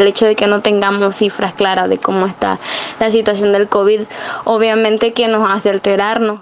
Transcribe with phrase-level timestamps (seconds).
[0.00, 2.58] El hecho de que no tengamos cifras claras de cómo está
[2.98, 4.02] la situación del COVID,
[4.44, 6.40] obviamente que nos hace alterarnos.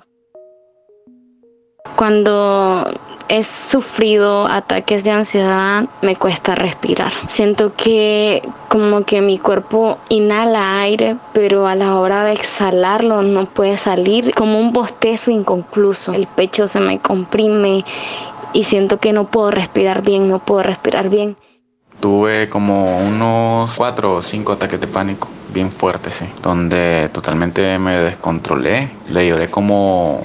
[1.96, 2.86] Cuando
[3.28, 7.12] he sufrido ataques de ansiedad, me cuesta respirar.
[7.26, 13.46] Siento que como que mi cuerpo inhala aire, pero a la hora de exhalarlo no
[13.46, 16.12] puede salir, como un bostezo inconcluso.
[16.12, 17.84] El pecho se me comprime
[18.52, 21.36] y siento que no puedo respirar bien, no puedo respirar bien.
[22.00, 28.90] Tuve como unos cuatro o cinco ataques de pánico bien fuertes, donde totalmente me descontrolé.
[29.08, 30.22] Le lloré como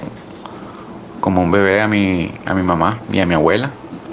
[1.24, 3.70] como un bebé a mi, a mi mamá y a mi abuela,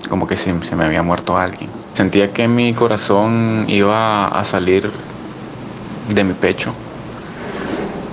[0.10, 1.70] como que se, se me había muerto alguien.
[1.92, 4.90] Sentía que mi corazón iba a salir
[6.08, 6.74] de mi pecho.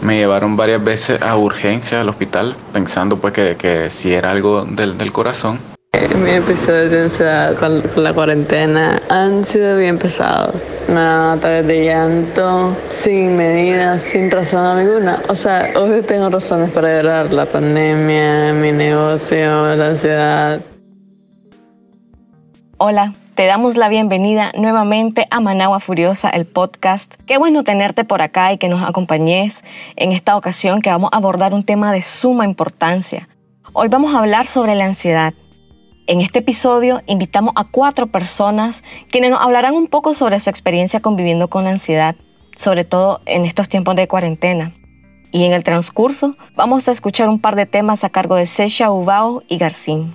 [0.03, 4.65] Me llevaron varias veces a urgencia al hospital pensando pues que, que si era algo
[4.65, 5.61] del, del corazón.
[5.95, 10.63] Mi episodio de ansiedad con, con, la cuarentena han sido bien pesados.
[10.87, 15.23] Me dan ataques de llanto sin medida, sin razón alguna.
[15.29, 17.33] O sea, hoy tengo razones para llorar.
[17.33, 20.61] La pandemia, mi negocio, la ansiedad.
[22.77, 27.15] Hola, te damos la bienvenida nuevamente a Managua Furiosa, el podcast.
[27.27, 29.65] Qué bueno tenerte por acá y que nos acompañes
[29.97, 33.29] en esta ocasión que vamos a abordar un tema de suma importancia.
[33.73, 35.33] Hoy vamos a hablar sobre la ansiedad
[36.09, 41.01] en este episodio invitamos a cuatro personas quienes nos hablarán un poco sobre su experiencia
[41.01, 42.17] conviviendo con la ansiedad,
[42.57, 44.73] sobre todo en estos tiempos de cuarentena.
[45.33, 48.91] Y en el transcurso vamos a escuchar un par de temas a cargo de Sesha
[48.91, 50.15] Ubao y Garcín.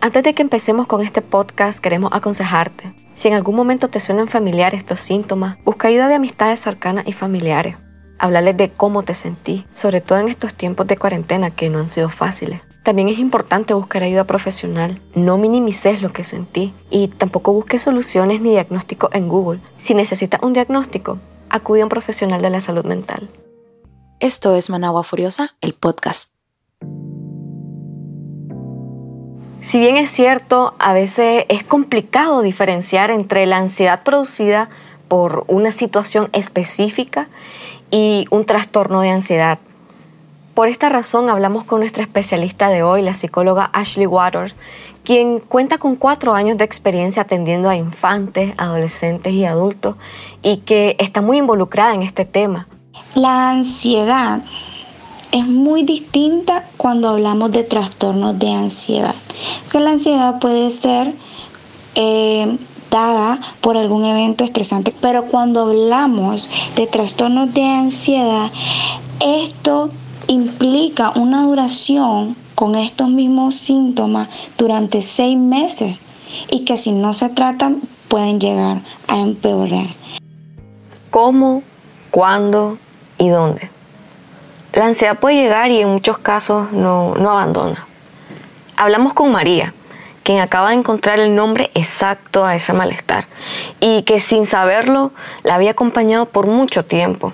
[0.00, 2.94] Antes de que empecemos con este podcast, queremos aconsejarte.
[3.14, 7.12] Si en algún momento te suenan familiares estos síntomas, busca ayuda de amistades cercanas y
[7.12, 7.76] familiares.
[8.18, 11.90] Hablarles de cómo te sentí, sobre todo en estos tiempos de cuarentena que no han
[11.90, 12.62] sido fáciles.
[12.88, 14.98] También es importante buscar ayuda profesional.
[15.14, 19.60] No minimices lo que sentí y tampoco busques soluciones ni diagnóstico en Google.
[19.76, 21.18] Si necesitas un diagnóstico,
[21.50, 23.28] acude a un profesional de la salud mental.
[24.20, 26.32] Esto es Managua Furiosa, el podcast.
[29.60, 34.70] Si bien es cierto, a veces es complicado diferenciar entre la ansiedad producida
[35.08, 37.28] por una situación específica
[37.90, 39.58] y un trastorno de ansiedad.
[40.58, 44.56] Por esta razón hablamos con nuestra especialista de hoy, la psicóloga Ashley Waters,
[45.04, 49.94] quien cuenta con cuatro años de experiencia atendiendo a infantes, adolescentes y adultos
[50.42, 52.66] y que está muy involucrada en este tema.
[53.14, 54.40] La ansiedad
[55.30, 59.14] es muy distinta cuando hablamos de trastornos de ansiedad,
[59.70, 61.14] que la ansiedad puede ser
[61.94, 62.58] eh,
[62.90, 68.50] dada por algún evento estresante, pero cuando hablamos de trastornos de ansiedad,
[69.20, 69.90] esto
[70.28, 75.96] implica una duración con estos mismos síntomas durante seis meses
[76.50, 79.86] y que si no se tratan pueden llegar a empeorar.
[81.10, 81.62] ¿Cómo,
[82.10, 82.78] cuándo
[83.16, 83.70] y dónde?
[84.72, 87.86] La ansiedad puede llegar y en muchos casos no, no abandona.
[88.76, 89.74] Hablamos con María,
[90.22, 93.26] quien acaba de encontrar el nombre exacto a ese malestar
[93.80, 95.12] y que sin saberlo
[95.42, 97.32] la había acompañado por mucho tiempo.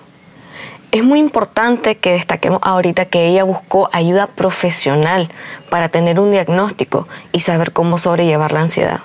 [0.95, 5.29] Es muy importante que destaquemos ahorita que ella buscó ayuda profesional
[5.69, 9.01] para tener un diagnóstico y saber cómo sobrellevar la ansiedad.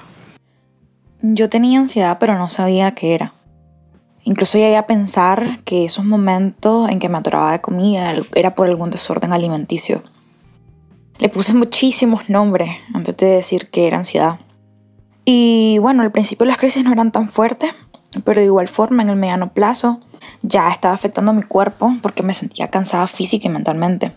[1.24, 3.34] Yo tenía ansiedad pero no sabía qué era.
[4.22, 8.68] Incluso llegué a pensar que esos momentos en que me atoraba de comida era por
[8.68, 10.04] algún desorden alimenticio.
[11.18, 14.38] Le puse muchísimos nombres antes de decir que era ansiedad.
[15.26, 17.74] Y bueno, al principio las crisis no eran tan fuertes,
[18.24, 20.00] pero de igual forma en el mediano plazo
[20.42, 24.14] ya estaba afectando mi cuerpo porque me sentía cansada física y mentalmente.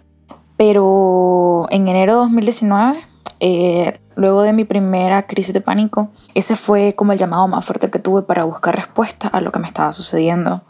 [0.57, 3.01] Pero en enero de 2019,
[3.41, 7.91] eh, luego de mi primera crisis de pánico, ese fue como el llamado más fuerte
[7.91, 10.63] que tuve para buscar respuesta a lo que me estaba sucediendo.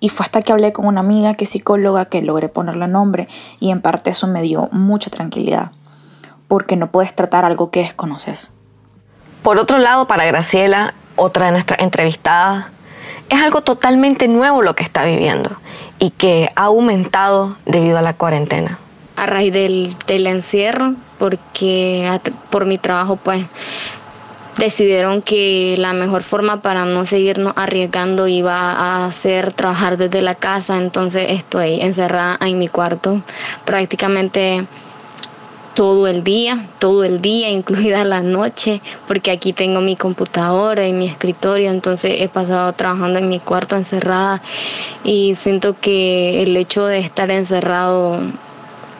[0.00, 3.26] Y fue hasta que hablé con una amiga que es psicóloga que logré ponerle nombre
[3.58, 5.70] y en parte eso me dio mucha tranquilidad,
[6.46, 8.52] porque no puedes tratar algo que desconoces.
[9.42, 12.66] Por otro lado, para Graciela, otra de nuestras entrevistadas,
[13.34, 15.50] es algo totalmente nuevo lo que está viviendo
[15.98, 18.78] y que ha aumentado debido a la cuarentena.
[19.16, 22.20] A raíz del, encierro, porque
[22.50, 23.44] por mi trabajo pues
[24.56, 30.34] decidieron que la mejor forma para no seguirnos arriesgando iba a ser trabajar desde la
[30.34, 33.22] casa, entonces estoy encerrada en mi cuarto
[33.64, 34.66] prácticamente
[35.74, 40.92] todo el día, todo el día, incluida la noche, porque aquí tengo mi computadora y
[40.92, 44.40] mi escritorio, entonces he pasado trabajando en mi cuarto encerrada
[45.02, 48.18] y siento que el hecho de estar encerrado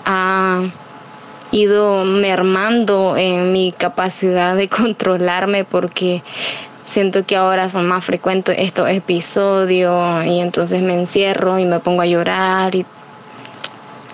[0.05, 0.63] ha
[1.51, 6.23] ido mermando en mi capacidad de controlarme porque
[6.83, 12.03] siento que ahora son más frecuentes estos episodios y entonces me encierro y me pongo
[12.03, 12.85] a llorar y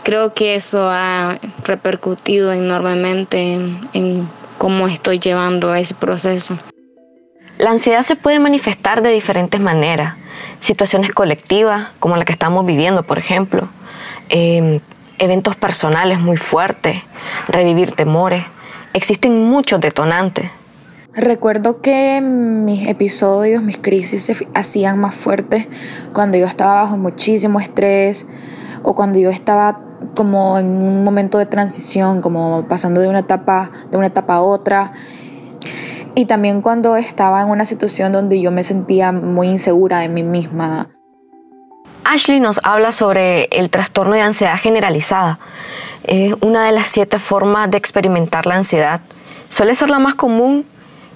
[0.02, 6.58] creo que eso ha repercutido enormemente en, en cómo estoy llevando ese proceso.
[7.60, 10.14] La ansiedad se puede manifestar de diferentes maneras.
[10.60, 13.68] Situaciones colectivas, como la que estamos viviendo, por ejemplo.
[14.30, 14.80] Em,
[15.18, 17.02] eventos personales muy fuertes,
[17.48, 18.44] revivir temores.
[18.94, 20.50] Existen muchos detonantes.
[21.14, 25.66] Recuerdo que mis episodios, mis crisis se hacían más fuertes
[26.14, 28.26] cuando yo estaba bajo muchísimo estrés
[28.82, 29.80] o cuando yo estaba
[30.14, 34.40] como en un momento de transición, como pasando de una etapa, de una etapa a
[34.40, 34.92] otra
[36.14, 40.22] y también cuando estaba en una situación donde yo me sentía muy insegura de mí
[40.22, 40.88] misma.
[42.04, 45.38] Ashley nos habla sobre el trastorno de ansiedad generalizada.
[46.04, 49.00] Es una de las siete formas de experimentar la ansiedad.
[49.48, 50.64] Suele ser la más común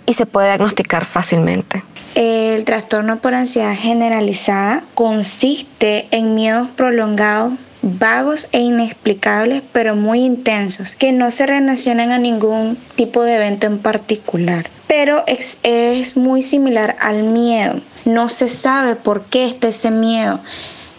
[0.07, 1.83] y se puede diagnosticar fácilmente.
[2.15, 7.55] El trastorno por ansiedad generalizada consiste en miedos prolongados
[7.85, 13.67] vagos e inexplicables, pero muy intensos, que no se relacionan a ningún tipo de evento
[13.67, 14.71] en particular.
[14.87, 17.81] Pero es, es muy similar al miedo.
[18.07, 20.41] No se sabe por qué está ese miedo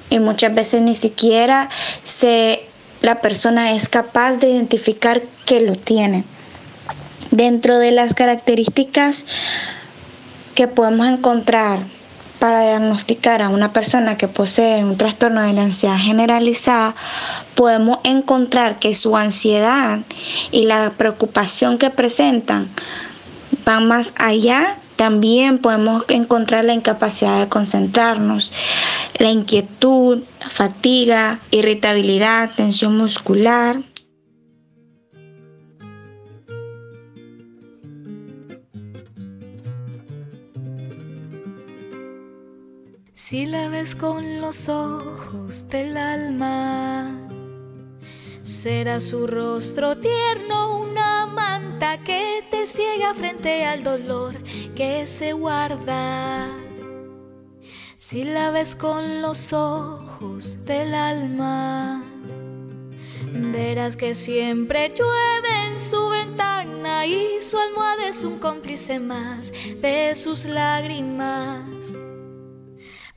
[0.10, 1.70] y muchas veces ni siquiera
[2.04, 2.68] se,
[3.02, 6.24] la persona es capaz de identificar que lo tiene.
[7.32, 9.26] Dentro de las características
[10.54, 11.80] que podemos encontrar
[12.40, 16.96] para diagnosticar a una persona que posee un trastorno de ansiedad generalizada,
[17.56, 20.00] podemos encontrar que su ansiedad
[20.52, 22.70] y la preocupación que presentan
[23.66, 24.78] van más allá.
[24.96, 28.54] También podemos encontrar la incapacidad de concentrarnos,
[29.18, 33.82] la inquietud, fatiga, irritabilidad, tensión muscular.
[43.27, 47.27] Si la ves con los ojos del alma,
[48.44, 54.38] será su rostro tierno una manta que te ciega frente al dolor
[54.75, 56.51] que se guarda.
[57.98, 62.04] Si la ves con los ojos del alma,
[63.51, 69.51] verás que siempre llueve en su ventana y su almohada es un cómplice más
[69.81, 71.63] de sus lágrimas.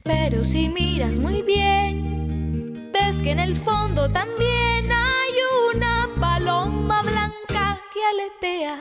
[0.09, 5.35] Pero si miras muy bien, ves que en el fondo también hay
[5.71, 8.79] una paloma blanca que aletea,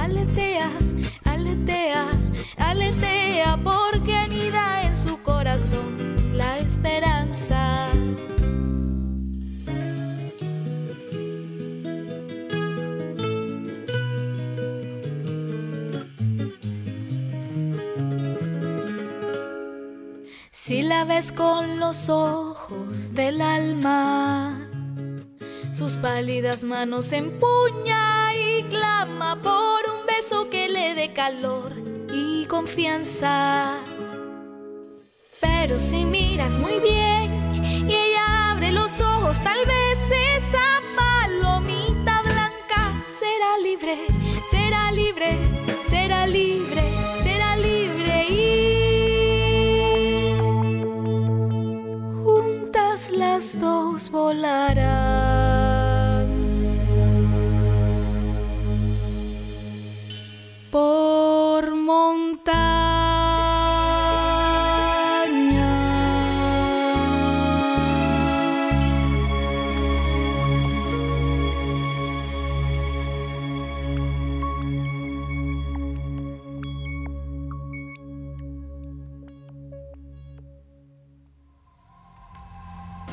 [0.00, 0.70] aletea,
[1.24, 2.06] aletea,
[2.56, 5.96] aletea, porque anida en su corazón
[6.34, 7.29] la esperanza.
[20.70, 24.68] Si la ves con los ojos del alma,
[25.72, 31.72] sus pálidas manos empuña y clama por un beso que le dé calor
[32.14, 33.78] y confianza.
[35.40, 39.98] Pero si miras muy bien y ella abre los ojos, tal vez
[40.36, 44.06] esa palomita blanca será libre,
[44.48, 45.36] será libre,
[45.88, 46.79] será libre,
[53.58, 55.29] dos volarán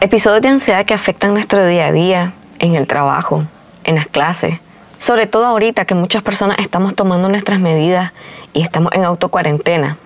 [0.07, 3.43] Episodios de ansiedad que afectan nuestro día a día, en el trabajo,
[3.83, 4.57] en las clases.
[4.99, 8.13] Sobre todo ahorita que muchas personas estamos tomando nuestras medidas
[8.53, 9.97] y estamos en autocuarentena.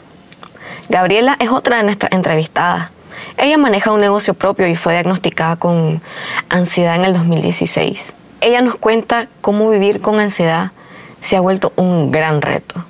[0.90, 2.90] Gabriela es otra de nuestras entrevistadas.
[3.38, 6.02] Ella maneja un negocio propio y fue diagnosticada con
[6.50, 8.16] ansiedad en el 2016.
[8.42, 10.72] Ella nos cuenta cómo vivir con ansiedad
[11.20, 12.84] se ha vuelto un gran reto.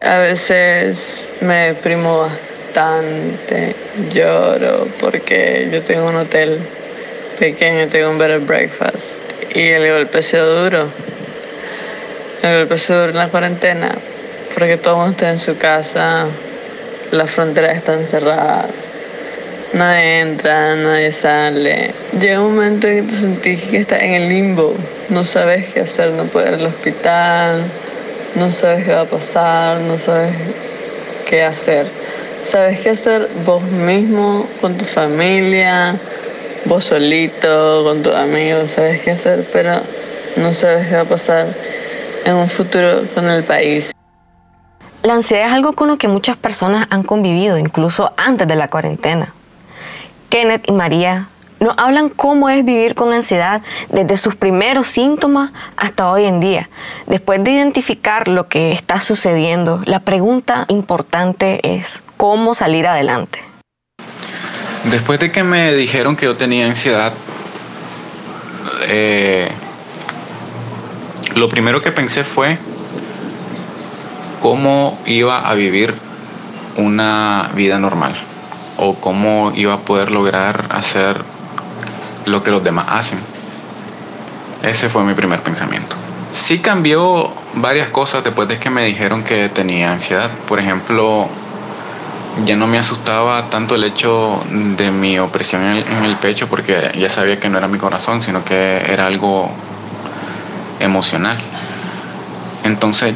[0.00, 3.74] A veces me deprimo bastante bastante,
[4.12, 6.58] lloro porque yo tengo un hotel
[7.38, 9.16] pequeño, tengo un better breakfast
[9.54, 10.88] y el golpe sido duro.
[12.42, 13.90] El golpe sido duro en la cuarentena
[14.54, 16.26] porque todo el mundo está en su casa,
[17.10, 18.88] las fronteras están cerradas,
[19.72, 21.92] nadie entra, nadie sale.
[22.20, 24.74] Llega un momento en que te sentís que estás en el limbo,
[25.08, 27.62] no sabes qué hacer, no puedes ir al hospital,
[28.34, 30.32] no sabes qué va a pasar, no sabes
[31.24, 31.97] qué hacer.
[32.42, 35.96] Sabes qué hacer vos mismo, con tu familia,
[36.64, 39.80] vos solito, con tus amigos, sabes qué hacer, pero
[40.36, 41.46] no sabes qué va a pasar
[42.24, 43.92] en un futuro con el país.
[45.02, 48.68] La ansiedad es algo con lo que muchas personas han convivido, incluso antes de la
[48.68, 49.32] cuarentena.
[50.28, 51.28] Kenneth y María
[51.60, 56.68] nos hablan cómo es vivir con ansiedad desde sus primeros síntomas hasta hoy en día.
[57.06, 63.40] Después de identificar lo que está sucediendo, la pregunta importante es cómo salir adelante.
[64.90, 67.12] Después de que me dijeron que yo tenía ansiedad,
[68.82, 69.50] eh,
[71.34, 72.58] lo primero que pensé fue
[74.40, 75.94] cómo iba a vivir
[76.76, 78.14] una vida normal
[78.76, 81.22] o cómo iba a poder lograr hacer
[82.26, 83.18] lo que los demás hacen.
[84.62, 85.96] Ese fue mi primer pensamiento.
[86.32, 90.30] Sí cambió varias cosas después de que me dijeron que tenía ansiedad.
[90.46, 91.28] Por ejemplo,
[92.44, 97.08] ya no me asustaba tanto el hecho de mi opresión en el, pecho porque ya
[97.08, 99.50] sabía que no era mi corazón, sino que era algo
[100.80, 101.38] emocional.
[102.64, 103.14] Entonces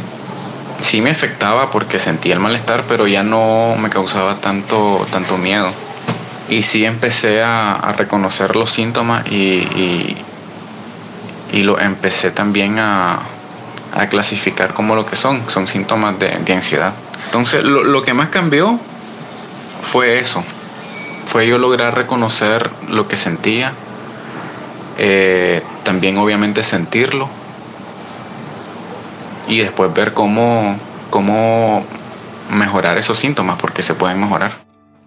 [0.80, 5.70] sí me afectaba porque sentía el malestar, pero ya no me causaba tanto, tanto miedo.
[6.48, 10.16] Y sí empecé a, reconocer los síntomas y,
[11.52, 13.20] y, lo empecé también a,
[14.10, 16.92] clasificar como lo que son, son síntomas de, ansiedad.
[17.26, 18.78] Entonces lo, que más cambió
[19.92, 20.42] fue eso,
[21.26, 23.74] fue yo lograr reconocer lo que sentía,
[24.96, 27.28] eh, también obviamente sentirlo
[29.46, 30.76] y después ver cómo,
[31.10, 31.84] cómo
[32.50, 34.52] mejorar esos síntomas, porque se pueden mejorar.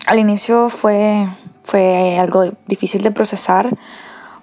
[0.05, 1.27] Al inicio fue,
[1.63, 3.75] fue algo difícil de procesar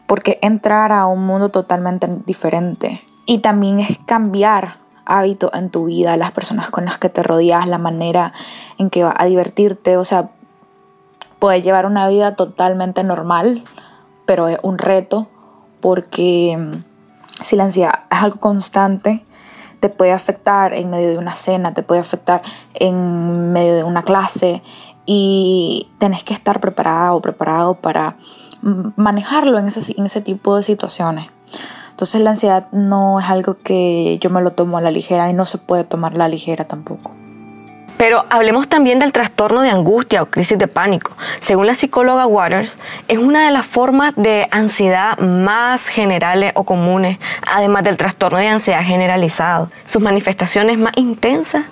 [0.08, 6.16] porque entrar a un mundo totalmente diferente y también es cambiar hábitos en tu vida,
[6.16, 8.32] las personas con las que te rodeas, la manera
[8.78, 10.30] en que vas a divertirte, o sea,
[11.38, 13.64] puedes llevar una vida totalmente normal,
[14.26, 15.28] pero es un reto
[15.80, 19.24] porque mm, si es algo constante,
[19.80, 22.42] te puede afectar en medio de una cena, te puede afectar
[22.74, 24.62] en medio de una clase
[25.06, 28.16] y tenés que estar preparada o preparado para
[28.94, 31.30] manejarlo en ese, en ese tipo de situaciones.
[31.92, 35.32] Entonces la ansiedad no es algo que yo me lo tomo a la ligera y
[35.32, 37.12] no se puede tomar a la ligera tampoco.
[38.02, 41.12] Pero hablemos también del trastorno de angustia o crisis de pánico.
[41.38, 47.18] Según la psicóloga Waters, es una de las formas de ansiedad más generales o comunes,
[47.46, 49.70] además del trastorno de ansiedad generalizado.
[49.86, 51.66] Sus manifestaciones más intensas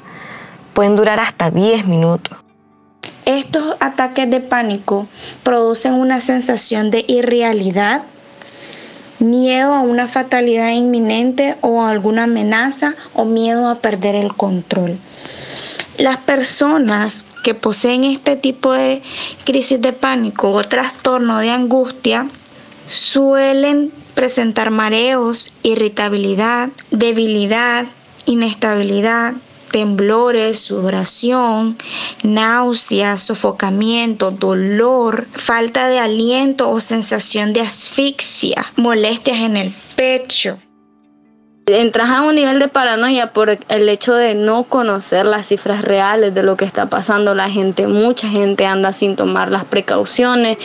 [0.73, 2.39] pueden durar hasta 10 minutos.
[3.25, 5.09] Estos ataques de pánico
[5.43, 8.03] producen una sensación de irrealidad,
[9.21, 14.99] miedo a una fatalidad inminente o a alguna amenaza o miedo a perder el control.
[15.99, 19.03] Las personas que poseen este tipo de
[19.45, 22.29] crisis de pánico o trastorno de angustia
[22.89, 27.87] suelen presentar mareos, irritabilidad, debilidad,
[28.27, 29.35] inestabilidad,
[29.71, 31.77] temblores, sudoración,
[32.23, 40.59] náuseas, sofocamiento, dolor, falta de aliento o sensación de asfixia, molestias en el pecho
[41.71, 46.35] entras a un nivel de paranoia por el hecho de no conocer las cifras reales
[46.35, 47.35] de lo que está pasando.
[47.35, 50.59] La gente, mucha gente anda sin tomar las precauciones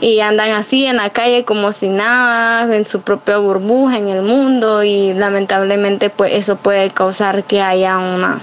[0.00, 4.22] y andan así en la calle como si nada, en su propia burbuja en el
[4.22, 8.40] mundo y lamentablemente pues eso puede causar que haya una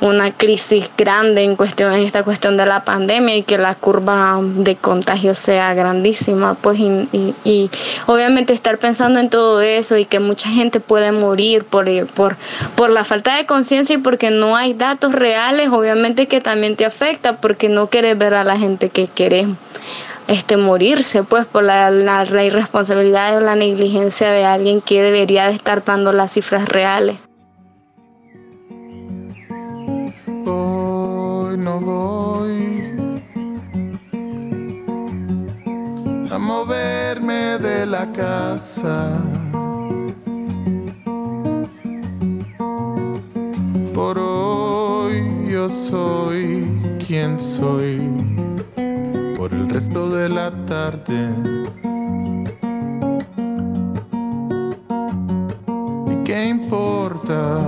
[0.00, 4.38] una crisis grande en cuestión en esta cuestión de la pandemia y que la curva
[4.42, 7.70] de contagio sea grandísima pues y, y,
[8.06, 12.36] obviamente estar pensando en todo eso y que mucha gente puede morir por, por,
[12.74, 16.84] por la falta de conciencia y porque no hay datos reales obviamente que también te
[16.84, 19.46] afecta porque no quieres ver a la gente que querés
[20.28, 25.46] este morirse pues por la, la, la irresponsabilidad o la negligencia de alguien que debería
[25.46, 27.25] de estar dando las cifras reales
[36.38, 39.18] moverme de la casa.
[43.94, 46.66] Por hoy yo soy
[47.06, 48.00] quien soy.
[49.36, 51.30] Por el resto de la tarde.
[56.10, 57.65] ¿Y qué importa?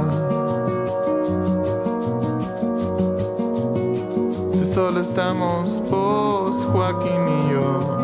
[5.08, 7.98] Estamos vos, Joaquín y yo.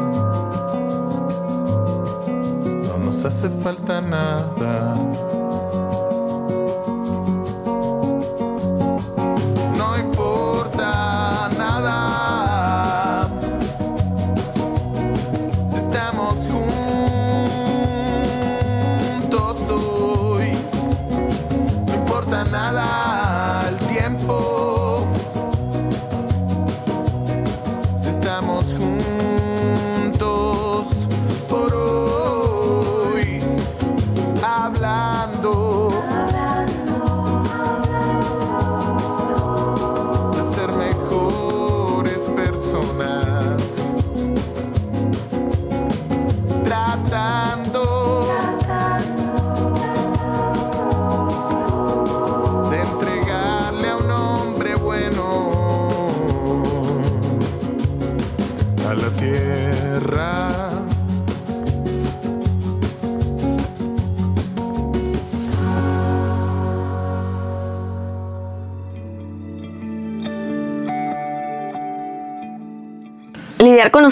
[3.24, 4.94] hace falta nada.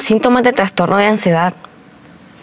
[0.03, 1.55] Síntomas de trastorno de ansiedad,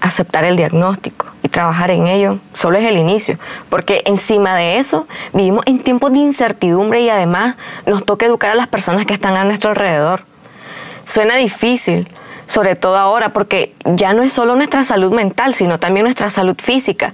[0.01, 3.37] aceptar el diagnóstico y trabajar en ello solo es el inicio,
[3.69, 8.55] porque encima de eso vivimos en tiempos de incertidumbre y además nos toca educar a
[8.55, 10.23] las personas que están a nuestro alrededor.
[11.05, 12.07] Suena difícil,
[12.47, 16.55] sobre todo ahora, porque ya no es solo nuestra salud mental, sino también nuestra salud
[16.57, 17.13] física.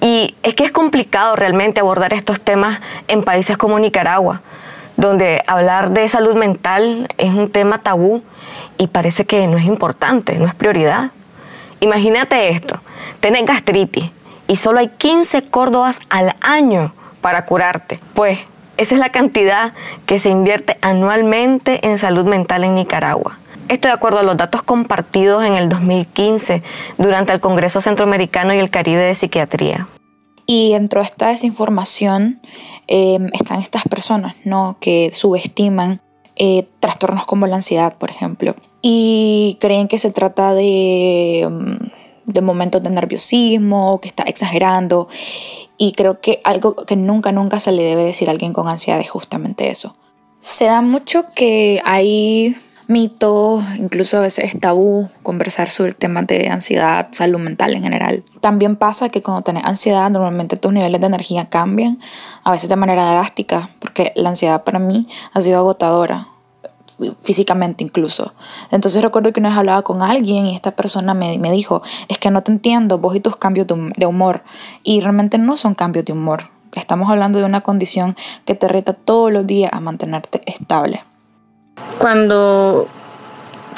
[0.00, 4.42] Y es que es complicado realmente abordar estos temas en países como Nicaragua,
[4.96, 8.22] donde hablar de salud mental es un tema tabú
[8.80, 11.12] y parece que no es importante, no es prioridad.
[11.80, 12.80] Imagínate esto,
[13.20, 14.06] tenés gastritis
[14.48, 18.00] y solo hay 15 córdobas al año para curarte.
[18.14, 18.38] Pues
[18.78, 19.74] esa es la cantidad
[20.06, 23.38] que se invierte anualmente en salud mental en Nicaragua.
[23.68, 26.62] Esto de acuerdo a los datos compartidos en el 2015
[26.96, 29.88] durante el Congreso Centroamericano y el Caribe de Psiquiatría.
[30.46, 32.40] Y dentro de esta desinformación
[32.86, 34.78] em, están estas personas ¿no?
[34.80, 36.00] que subestiman
[36.36, 41.78] eh, trastornos como la ansiedad, por ejemplo, y creen que se trata de, em,
[42.26, 45.08] de momentos de nerviosismo, que está exagerando.
[45.76, 49.00] Y creo que algo que nunca, nunca se le debe decir a alguien con ansiedad
[49.00, 49.96] es justamente eso.
[50.40, 52.56] Se da mucho que hay
[52.90, 58.24] mito, incluso a veces es tabú conversar sobre temas de ansiedad, salud mental en general.
[58.40, 62.00] También pasa que cuando tienes ansiedad normalmente tus niveles de energía cambian,
[62.42, 66.28] a veces de manera drástica, porque la ansiedad para mí ha sido agotadora
[67.20, 68.34] físicamente incluso.
[68.70, 72.18] Entonces recuerdo que una vez hablaba con alguien y esta persona me, me dijo, es
[72.18, 74.42] que no te entiendo, vos y tus cambios de humor.
[74.82, 76.44] Y realmente no son cambios de humor.
[76.74, 81.02] Estamos hablando de una condición que te reta todos los días a mantenerte estable
[81.98, 82.88] cuando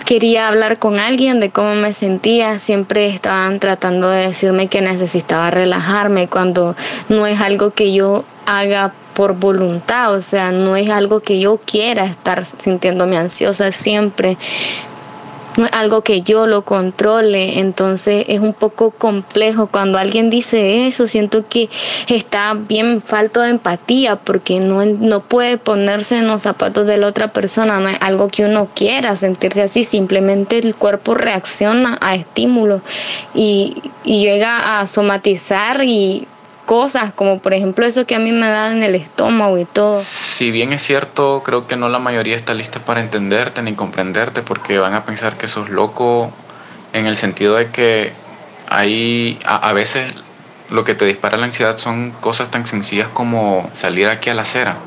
[0.05, 5.51] quería hablar con alguien de cómo me sentía, siempre estaban tratando de decirme que necesitaba
[5.51, 6.77] relajarme cuando
[7.09, 11.59] no es algo que yo haga por voluntad, o sea, no es algo que yo
[11.65, 14.38] quiera estar sintiéndome ansiosa siempre
[15.57, 19.67] no es algo que yo lo controle, entonces es un poco complejo.
[19.67, 21.69] Cuando alguien dice eso, siento que
[22.09, 27.09] está bien falto de empatía porque no, no puede ponerse en los zapatos de la
[27.09, 32.15] otra persona, no es algo que uno quiera sentirse así, simplemente el cuerpo reacciona a
[32.15, 32.83] estímulos
[33.35, 36.27] y, y llega a somatizar y
[36.73, 40.03] cosas, como por ejemplo eso que a mí me da en el estómago y todo.
[40.03, 44.41] Si bien es cierto, creo que no la mayoría está lista para entenderte ni comprenderte
[44.41, 46.33] porque van a pensar que sos loco
[46.95, 48.15] en el sentido de que
[48.71, 50.15] hay a, veces
[50.71, 54.41] lo que te dispara la ansiedad son cosas tan sencillas como salir aquí a la
[54.41, 54.79] acera.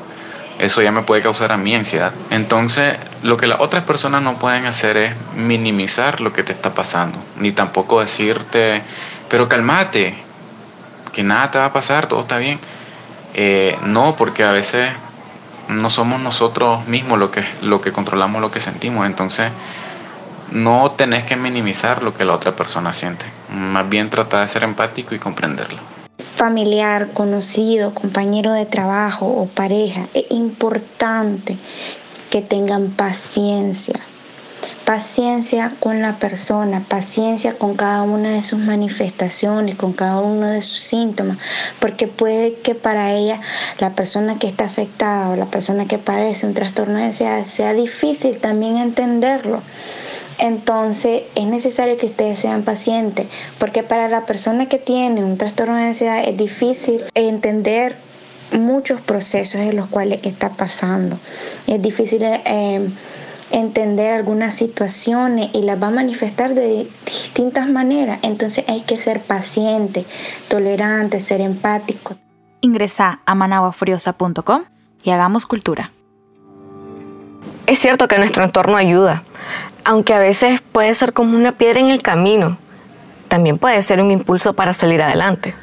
[0.58, 2.10] Eso ya me puede causar a mí ansiedad.
[2.30, 6.74] Entonces, lo que las otras personas no pueden hacer es minimizar lo que te está
[6.74, 8.82] pasando, ni tampoco decirte,
[9.28, 10.25] pero calmate,
[11.16, 12.60] que nada te va a pasar, todo está bien.
[13.32, 14.90] Eh, no, porque a veces
[15.70, 19.06] no somos nosotros mismos lo que, lo que controlamos lo que sentimos.
[19.06, 19.50] Entonces,
[20.52, 23.24] no tenés que minimizar lo que la otra persona siente.
[23.48, 25.78] Más bien trata de ser empático y comprenderlo.
[26.36, 31.56] Familiar, conocido, compañero de trabajo o pareja, es importante
[32.28, 33.98] que tengan paciencia
[34.86, 40.62] paciencia con la persona, paciencia con cada una de sus manifestaciones, con cada uno de
[40.62, 41.38] sus síntomas,
[41.80, 43.40] porque puede que para ella,
[43.80, 47.74] la persona que está afectada o la persona que padece un trastorno de ansiedad, sea
[47.74, 49.60] difícil también entenderlo.
[50.38, 53.26] Entonces es necesario que ustedes sean pacientes,
[53.58, 57.96] porque para la persona que tiene un trastorno de ansiedad es difícil entender
[58.52, 61.18] muchos procesos en los cuales está pasando.
[61.66, 62.88] Es difícil eh,
[63.50, 68.18] entender algunas situaciones y las va a manifestar de distintas maneras.
[68.22, 70.04] Entonces hay que ser paciente,
[70.48, 72.16] tolerante, ser empático.
[72.60, 74.64] Ingresa a managuafuriosa.com
[75.02, 75.92] y hagamos cultura.
[77.66, 79.22] Es cierto que nuestro entorno ayuda,
[79.84, 82.58] aunque a veces puede ser como una piedra en el camino.
[83.28, 85.54] También puede ser un impulso para salir adelante.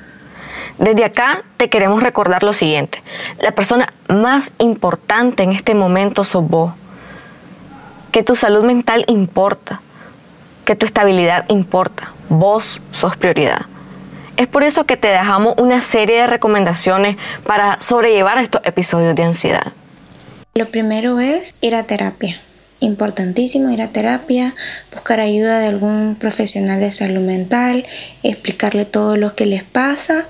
[0.78, 3.02] Desde acá te queremos recordar lo siguiente.
[3.40, 6.74] La persona más importante en este momento sos vos
[8.14, 9.82] que tu salud mental importa,
[10.66, 12.14] que tu estabilidad importa.
[12.30, 13.66] Vos sos prioridad.
[14.38, 19.24] Es por eso que te dejamos una serie de recomendaciones para sobrellevar estos episodios de
[19.24, 19.74] ansiedad.
[20.54, 22.36] Lo primero es ir a terapia.
[22.80, 24.54] Importantísimo ir a terapia,
[24.92, 27.84] buscar ayuda de algún profesional de salud mental,
[28.22, 30.28] explicarle todo lo que les pasa.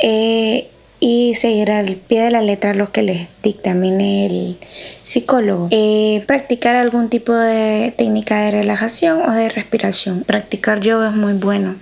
[0.00, 0.70] Eh,
[1.00, 4.58] y seguir al pie de la letra lo que les dictamine el
[5.02, 5.68] psicólogo.
[5.70, 10.24] Eh, practicar algún tipo de técnica de relajación o de respiración.
[10.24, 11.76] Practicar yoga es muy bueno.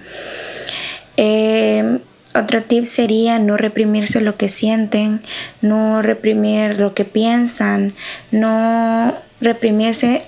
[1.16, 1.98] Eh,
[2.34, 5.20] otro tip sería no reprimirse lo que sienten,
[5.60, 7.94] no reprimir lo que piensan,
[8.30, 10.22] no reprimirse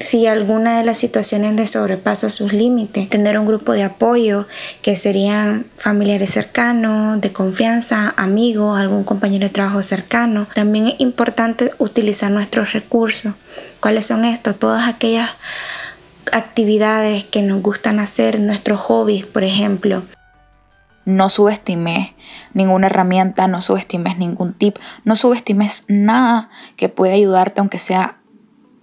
[0.00, 4.48] si alguna de las situaciones le sobrepasa sus límites, tener un grupo de apoyo
[4.80, 10.48] que serían familiares cercanos, de confianza, amigos, algún compañero de trabajo cercano.
[10.54, 13.34] También es importante utilizar nuestros recursos.
[13.80, 14.58] ¿Cuáles son estos?
[14.58, 15.30] Todas aquellas
[16.32, 20.02] actividades que nos gustan hacer, nuestros hobbies, por ejemplo.
[21.04, 22.10] No subestimes
[22.54, 28.19] ninguna herramienta, no subestimes ningún tip, no subestimes nada que pueda ayudarte, aunque sea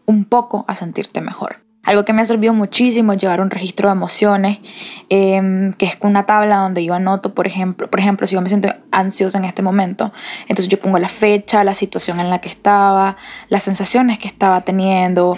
[0.08, 1.68] un poco a sentirte mejor.
[1.84, 4.60] Algo que me ha servido muchísimo es llevar un registro de emociones,
[5.08, 8.50] em, que es una tabla donde yo anoto, por ejemplo, por ejemplo, si yo me
[8.50, 10.12] siento ansiosa en este momento,
[10.50, 13.16] entonces yo pongo la fecha, la situación en la que estaba,
[13.48, 15.38] las sensaciones que estaba teniendo,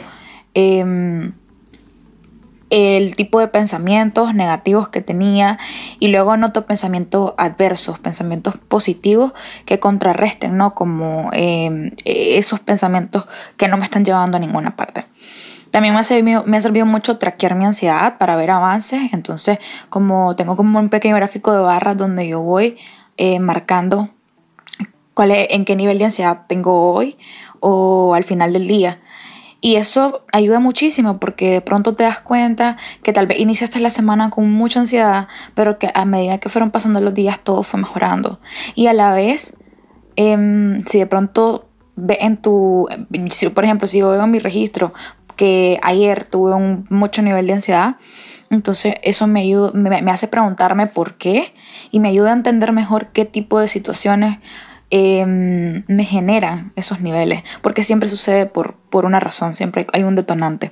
[0.55, 1.33] em,
[2.69, 5.57] el tipo de pensamientos negativos que tenía
[5.99, 9.33] y luego anoto pensamientos adversos, pensamientos positivos
[9.65, 10.75] que contrarresten, ¿no?
[10.75, 13.27] Como em, esos pensamientos
[13.57, 15.05] que no me están llevando a ninguna parte.
[15.71, 19.13] También me ha, servido, me mucho traquear mi ansiedad para ver avances.
[19.13, 22.77] Entonces, como tengo como un pequeño gráfico de barras donde yo voy
[23.17, 24.09] eh, marcando
[25.13, 27.17] cuál es, en qué nivel de ansiedad tengo hoy
[27.59, 28.99] o al final del día.
[29.61, 33.89] Y eso ayuda muchísimo porque de pronto te das cuenta que tal vez iniciaste la
[33.89, 37.79] semana con mucha ansiedad, pero que a medida que fueron pasando los días todo fue
[37.79, 38.39] mejorando.
[38.75, 39.55] Y a la vez,
[40.15, 42.87] em, si de pronto ve en tu,
[43.53, 44.93] por ejemplo, si yo veo en mi registro
[45.35, 47.95] que ayer tuve un mucho nivel de ansiedad,
[48.49, 51.53] entonces eso me, ayuda, me, me hace preguntarme por qué
[51.91, 54.39] y me ayuda a entender mejor qué tipo de situaciones
[54.91, 60.15] Em, me generan esos niveles, porque siempre sucede por, por una razón, siempre hay un
[60.15, 60.71] detonante.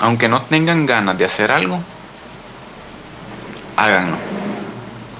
[0.00, 1.80] Aunque no tengan ganas de hacer algo,
[3.76, 4.16] háganlo.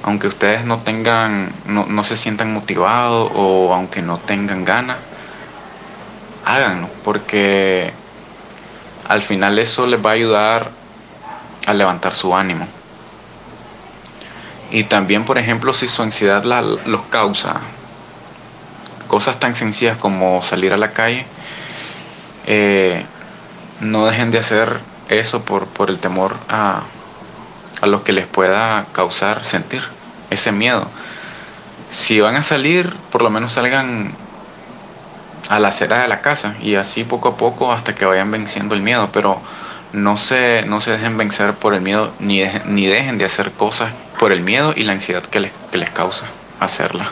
[0.05, 4.98] Aunque ustedes no tengan, no, no se sientan motivados o aunque no tengan ganas,
[6.44, 7.92] háganlo, porque
[9.09, 10.70] al final eso les va a ayudar
[11.66, 12.68] a levantar su ánimo.
[14.70, 17.61] Y también, por ejemplo, si su ansiedad la, los causa
[19.06, 21.26] cosas tan sencillas como salir a la calle,
[22.46, 23.04] eh,
[23.80, 26.82] no dejen de hacer eso por, por el temor a,
[27.80, 29.82] a lo que les pueda causar sentir
[30.30, 30.88] ese miedo.
[31.90, 34.14] Si van a salir, por lo menos salgan
[35.48, 38.74] a la acera de la casa y así poco a poco hasta que vayan venciendo
[38.74, 39.40] el miedo, pero
[39.92, 43.92] no se, no se dejen vencer por el miedo ni, ni dejen de hacer cosas
[44.18, 46.26] por el miedo y la ansiedad que les, que les causa
[46.60, 47.10] hacerla.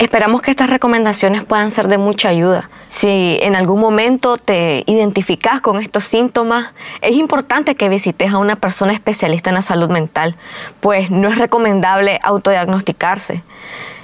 [0.00, 2.68] Esperamos que estas recomendaciones puedan ser de mucha ayuda.
[2.88, 8.56] Si en algún momento te identificas con estos síntomas, es importante que visites a una
[8.56, 10.34] persona especialista en la salud mental,
[10.80, 13.44] pues no es recomendable autodiagnosticarse.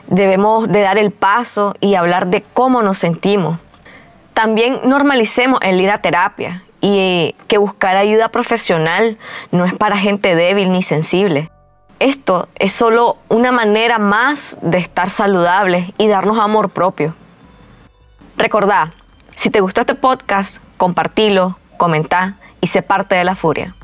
[0.07, 3.59] Debemos de dar el paso y hablar de cómo nos sentimos.
[4.33, 9.19] También normalicemos el ir a terapia y que buscar ayuda profesional
[9.51, 11.51] no es para gente débil ni sensible.
[12.01, 17.15] Esto es solo una manera más de estar saludables y darnos amor propio.
[18.39, 18.95] Recordá,
[19.37, 23.77] si te gustó este podcast, compartilo, comentá y sé parte de la furia.